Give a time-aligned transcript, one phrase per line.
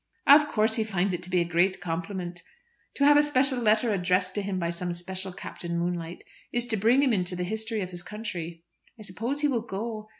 [0.25, 2.41] "Of course he finds it to be a great compliment.
[2.95, 6.75] To have a special letter addressed to him by some special Captain Moonlight is to
[6.77, 8.63] bring him into the history of his country."
[8.97, 10.09] "I suppose he will go."